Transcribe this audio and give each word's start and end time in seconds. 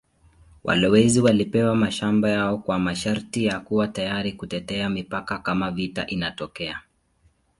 Walowezi 0.63 1.21
walipewa 1.21 1.75
mashamba 1.75 2.29
yao 2.29 2.57
kwa 2.57 2.79
masharti 2.79 3.45
ya 3.45 3.59
kuwa 3.59 3.87
tayari 3.87 4.33
kutetea 4.33 4.89
mipaka 4.89 5.37
kama 5.39 5.71
vita 5.71 6.07
inatokea. 6.07 6.81